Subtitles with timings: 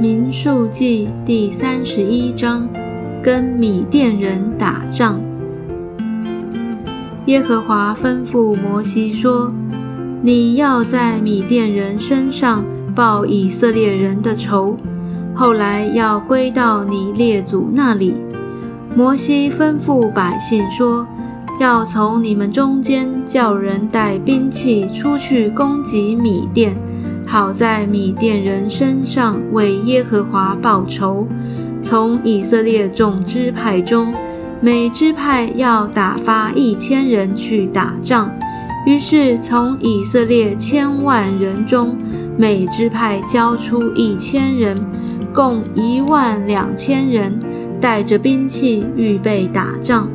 [0.00, 2.66] 民数记第三十一章，
[3.22, 5.20] 跟米甸人打仗。
[7.26, 9.52] 耶和华吩咐摩西说
[10.24, 14.78] ：“你要在米甸人身上报以色列人的仇，
[15.34, 18.14] 后来要归到你列祖那里。”
[18.96, 21.06] 摩西吩咐百姓说
[21.60, 26.74] ：“要从你们中间叫人带兵器出去攻击米甸。”
[27.30, 31.28] 好在米甸人身上为耶和华报仇。
[31.80, 34.12] 从以色列众支派中，
[34.60, 38.28] 每支派要打发一千人去打仗。
[38.84, 41.96] 于是从以色列千万人中，
[42.36, 44.76] 每支派交出一千人，
[45.32, 47.38] 共一万两千人，
[47.80, 50.08] 带着兵器预备打仗。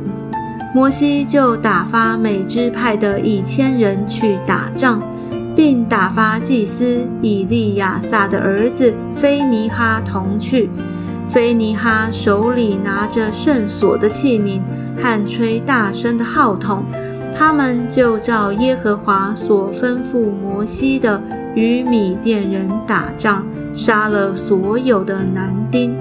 [0.74, 5.00] 摩西就打发每支派的一千人去打仗。
[5.56, 10.68] 并打发祭司以利亚撒的儿子菲尼哈同去。
[11.30, 14.60] 菲尼哈手里拿着圣所的器皿
[15.02, 16.84] 和吹大声的号筒，
[17.34, 21.20] 他们就照耶和华所吩咐摩西的，
[21.54, 25.96] 与米甸人打仗，杀了所有的男丁。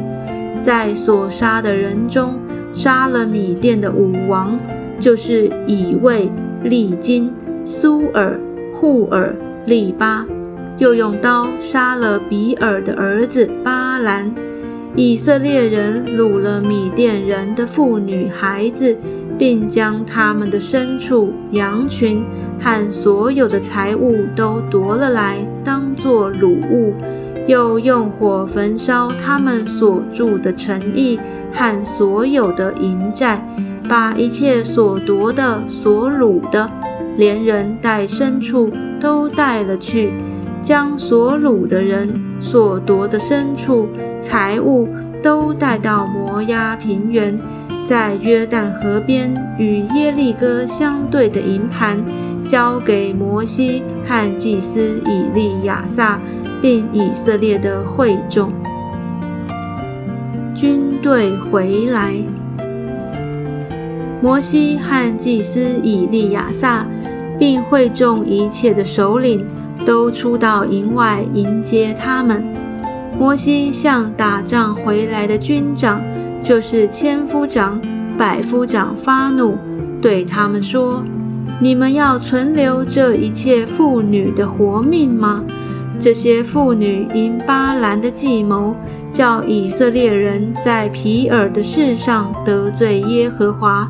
[0.61, 2.37] 在所杀的人中，
[2.73, 4.59] 杀了米甸的五王，
[4.99, 6.29] 就是以卫、
[6.63, 8.39] 利金、苏尔、
[8.73, 9.35] 户尔。
[9.65, 10.25] 利巴
[10.77, 14.33] 又用刀杀了比尔的儿子巴兰。
[14.95, 18.97] 以色列人掳了米甸人的妇女孩子，
[19.37, 22.23] 并将他们的牲畜、羊群
[22.61, 26.93] 和所有的财物都夺了来，当作掳物。
[27.47, 31.19] 又用火焚烧他们所住的城邑
[31.53, 33.45] 和所有的营寨，
[33.87, 36.71] 把一切所夺的、所掳的，
[37.17, 38.71] 连人带牲畜。
[38.99, 40.13] 都带了去，
[40.61, 43.87] 将所掳的人所夺的牲畜、
[44.19, 44.87] 财物
[45.21, 47.39] 都带到摩押平原，
[47.85, 52.03] 在约旦河边与耶利哥相对的营盘，
[52.43, 56.19] 交给摩西和祭司以利亚撒，
[56.61, 58.51] 并以色列的会众。
[60.55, 62.13] 军队回来，
[64.21, 66.87] 摩西和祭司以利亚撒。
[67.39, 69.45] 并会众一切的首领
[69.85, 72.43] 都出到营外迎接他们。
[73.17, 76.01] 摩西向打仗回来的军长，
[76.41, 77.81] 就是千夫长、
[78.17, 79.57] 百夫长发怒，
[80.01, 81.03] 对他们说
[81.61, 85.43] ：“你们要存留这一切妇女的活命吗？
[85.97, 88.75] 这些妇女因巴兰的计谋，
[89.13, 93.89] 叫以色列人在皮尔的事上得罪耶和华。”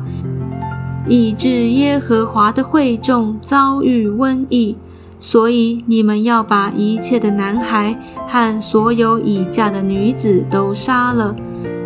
[1.08, 4.76] 以致耶和华的会众遭遇瘟疫，
[5.20, 7.96] 所以你们要把一切的男孩
[8.26, 11.34] 和所有已嫁的女子都杀了。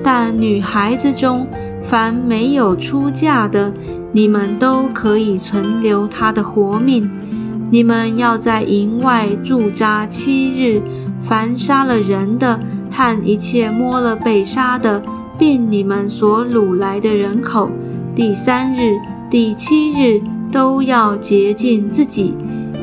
[0.03, 1.47] 但女孩子中
[1.83, 3.73] 凡没有出嫁的，
[4.13, 7.11] 你们都可以存留她的活命。
[7.71, 10.83] 你们要在营外驻扎七日，
[11.21, 12.59] 凡杀了人的
[12.91, 15.03] 和一切摸了被杀的，
[15.39, 17.71] 并你们所掳来的人口。
[18.15, 18.99] 第三日、
[19.31, 22.35] 第七日都要洁净自己，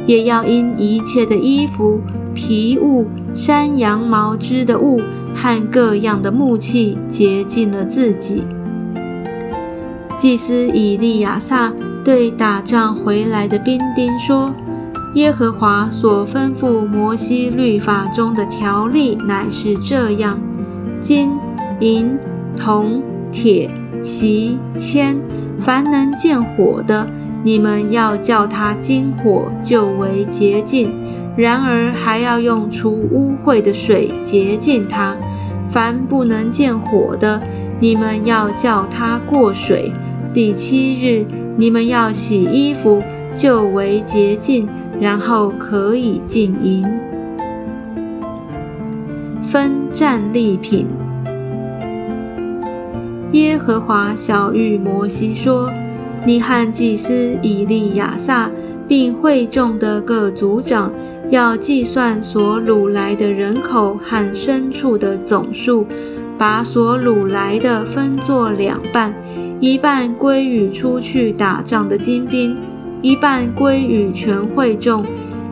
[0.06, 2.02] 也要因一切的衣服、
[2.34, 5.02] 皮物、山羊毛织的物
[5.36, 8.44] 和各样的木器洁净了自己。
[10.18, 11.72] 祭司以利亚撒
[12.04, 14.56] 对打仗回来的兵丁说
[15.16, 20.40] ：“耶和华所吩咐摩西律法中的条例乃是这样：
[21.02, 21.32] 金、
[21.82, 22.18] 银、
[22.58, 23.70] 铜、铁。”
[24.04, 25.18] 席铅，
[25.60, 27.08] 凡能见火的，
[27.44, 30.90] 你们要叫它金火，就为洁净；
[31.36, 35.16] 然而还要用除污秽的水洁净它。
[35.70, 37.42] 凡不能见火的，
[37.80, 39.92] 你们要叫它过水。
[40.34, 41.26] 第七日，
[41.58, 43.04] 你们要洗衣服，
[43.36, 44.68] 就为洁净，
[45.00, 46.86] 然后可以进营。
[49.44, 50.88] 分战利品。
[53.34, 55.70] 耶和华小谕摩西说
[56.26, 58.50] ：“你和祭司以利亚撒，
[58.88, 60.94] 并会众的各族长，
[61.30, 65.86] 要计算所掳来的人口和牲畜的总数，
[66.38, 69.14] 把所掳来的分作两半，
[69.60, 72.56] 一半归与出去打仗的精兵，
[73.02, 75.06] 一半归与全会众。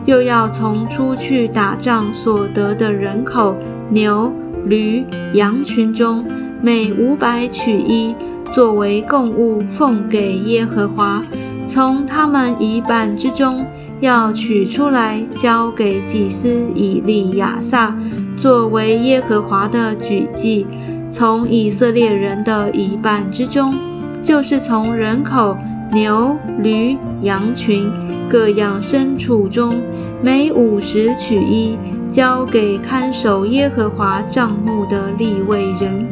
[0.06, 3.54] 又要从出去打仗所得的人口、
[3.90, 4.32] 牛、
[4.64, 6.24] 驴、羊群中。”
[6.66, 8.12] 每五百取一，
[8.52, 11.24] 作为供物奉给耶和华。
[11.68, 13.64] 从他们一半之中，
[14.00, 17.96] 要取出来交给祭司以利亚撒，
[18.36, 20.66] 作为耶和华的举祭。
[21.08, 23.72] 从以色列人的一半之中，
[24.20, 25.56] 就是从人口、
[25.92, 27.88] 牛、驴、羊群
[28.28, 29.80] 各样牲畜中，
[30.20, 31.78] 每五十取一，
[32.10, 36.04] 交给看守耶和华帐幕的立位人。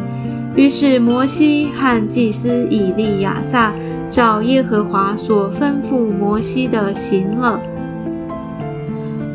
[0.56, 3.75] 于是摩西和祭司以利亚撒
[4.09, 7.61] 照耶和华所吩咐摩西的行了。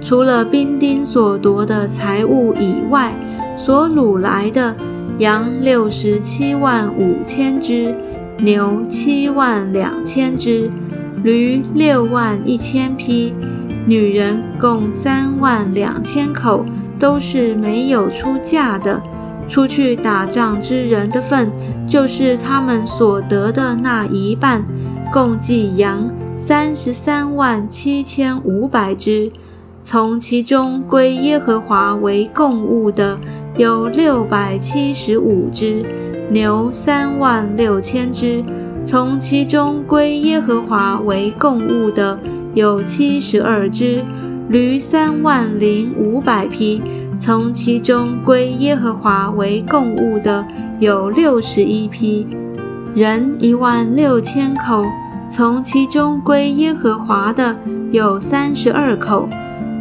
[0.01, 3.13] 除了兵丁所夺的财物以外，
[3.57, 4.73] 所掳来的
[5.17, 7.93] 羊六十七万五千只，
[8.37, 10.71] 牛七万两千只，
[11.21, 13.33] 驴六万一千匹，
[13.85, 16.63] 女人共三万两千口，
[16.97, 19.03] 都是没有出嫁的。
[19.49, 21.51] 出去打仗之人的份，
[21.87, 24.63] 就是他们所得的那一半，
[25.11, 29.31] 共计羊三十三万七千五百只。
[29.81, 33.17] 从其中归耶和华为供物的
[33.57, 35.83] 有六百七十五只，
[36.29, 38.43] 牛三万六千只；
[38.85, 42.19] 从其中归耶和华为供物的
[42.53, 44.05] 有七十二只，
[44.47, 46.81] 驴三万零五百匹。
[47.19, 50.47] 从其中归耶和华为供物的
[50.79, 52.25] 有六十一批，
[52.95, 54.85] 人一万六千口；
[55.29, 57.57] 从其中归耶和华的
[57.91, 59.27] 有三十二口。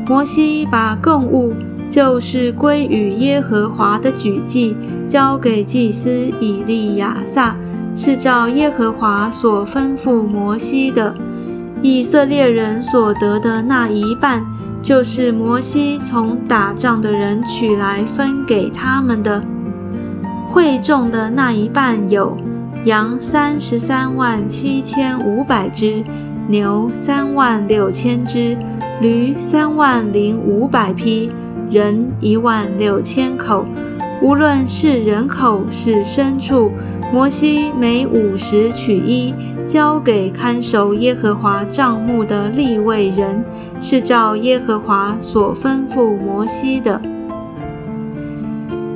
[0.09, 1.55] 摩西把供物，
[1.89, 4.77] 就是归与耶和华的举祭，
[5.07, 6.11] 交给祭司
[6.41, 7.55] 以利亚撒，
[7.95, 11.15] 是照耶和华所吩咐摩西的。
[11.83, 14.45] 以色列人所得的那一半。
[14.89, 19.45] 就是摩西从打仗的人取来分给他们的，
[20.49, 22.35] 会众的那一半有
[22.87, 26.03] 羊三十三万七千五百只，
[26.47, 28.57] 牛三万六千只，
[29.03, 31.31] 驴三万零五百匹，
[31.71, 33.67] 人一万六千口。
[34.23, 36.73] 无论是人口是牲畜，
[37.13, 39.35] 摩西每五十取一。
[39.67, 43.45] 交给看守耶和华帐幕的立位人，
[43.83, 46.99] 是照耶和华所吩咐摩西的。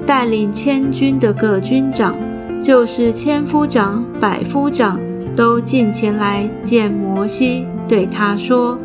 [0.06, 2.16] 带领千军的各军长，
[2.62, 4.98] 就是千夫长、百夫长，
[5.36, 8.78] 都进前来见摩西，对他说：“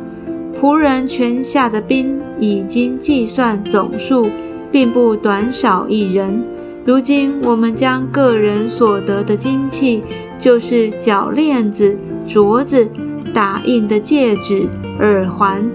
[0.59, 4.27] 仆人全下的兵已经计算总数，
[4.69, 6.43] 并不短少一人。
[6.87, 10.03] 如今我们将个人所得的金器。”
[10.39, 11.97] 就是脚链子、
[12.27, 12.87] 镯子、
[13.33, 14.69] 打印的戒指、
[14.99, 15.67] 耳环、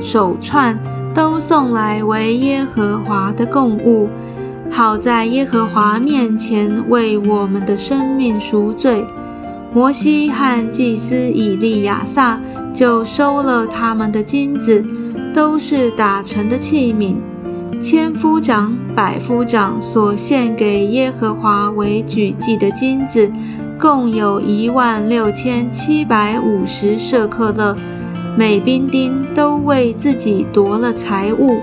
[0.00, 0.80] 手串，
[1.12, 4.08] 都送来为耶和华的供物，
[4.70, 9.04] 好在耶和华面前为我们的生命赎罪。
[9.70, 12.40] 摩西和祭司以利亚撒
[12.72, 14.82] 就收了他们的金子，
[15.34, 17.16] 都是打成的器皿。
[17.80, 23.30] 千夫长、百夫长所献给耶和华为举祭的金子。
[23.80, 27.74] 共有一万六千七百五十舍克勒，
[28.36, 31.58] 每兵丁都为自己夺了财物。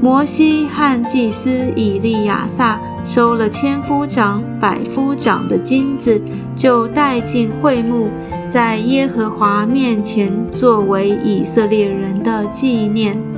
[0.00, 6.22] 摩西和祭司以利亚撒收了千夫长、百夫长的金子，
[6.54, 8.08] 就带进会幕，
[8.48, 13.31] 在耶和华面前作为以色列人的纪念。